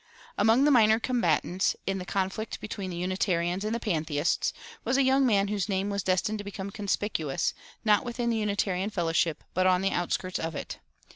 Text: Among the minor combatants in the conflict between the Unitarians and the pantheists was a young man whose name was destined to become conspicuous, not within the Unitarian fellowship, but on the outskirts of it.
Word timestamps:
Among 0.35 0.63
the 0.65 0.71
minor 0.71 0.99
combatants 0.99 1.75
in 1.85 1.99
the 1.99 2.05
conflict 2.05 2.59
between 2.59 2.89
the 2.89 2.97
Unitarians 2.97 3.63
and 3.63 3.75
the 3.75 3.79
pantheists 3.79 4.51
was 4.83 4.97
a 4.97 5.03
young 5.03 5.27
man 5.27 5.49
whose 5.49 5.69
name 5.69 5.91
was 5.91 6.01
destined 6.01 6.39
to 6.39 6.43
become 6.43 6.71
conspicuous, 6.71 7.53
not 7.85 8.03
within 8.03 8.31
the 8.31 8.37
Unitarian 8.37 8.89
fellowship, 8.89 9.43
but 9.53 9.67
on 9.67 9.81
the 9.83 9.91
outskirts 9.91 10.39
of 10.39 10.55
it. 10.55 10.79